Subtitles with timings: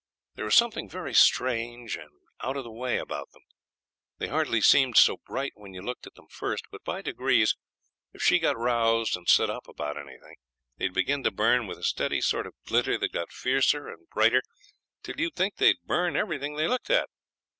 [0.33, 2.09] There was something very strange and
[2.41, 3.43] out of the way about them.
[4.17, 7.55] They hardly seemed so bright when you looked at them first; but by degrees,
[8.11, 10.37] if she got roused and set up about anything,
[10.77, 14.41] they'd begin to burn with a steady sort of glitter that got fiercer and brighter
[15.03, 17.07] till you'd think they'd burn everything they looked at.